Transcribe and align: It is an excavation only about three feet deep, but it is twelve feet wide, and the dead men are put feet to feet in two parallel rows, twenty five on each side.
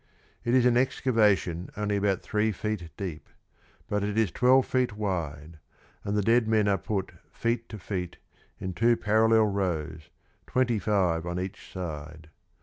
It 0.43 0.55
is 0.55 0.65
an 0.65 0.77
excavation 0.77 1.69
only 1.77 1.95
about 1.95 2.23
three 2.23 2.51
feet 2.51 2.89
deep, 2.97 3.29
but 3.87 4.03
it 4.03 4.17
is 4.17 4.31
twelve 4.31 4.65
feet 4.65 4.93
wide, 4.97 5.59
and 6.03 6.17
the 6.17 6.23
dead 6.23 6.47
men 6.47 6.67
are 6.67 6.79
put 6.79 7.11
feet 7.31 7.69
to 7.69 7.77
feet 7.77 8.17
in 8.59 8.73
two 8.73 8.97
parallel 8.97 9.45
rows, 9.45 10.09
twenty 10.47 10.79
five 10.79 11.27
on 11.27 11.39
each 11.39 11.71
side. 11.71 12.31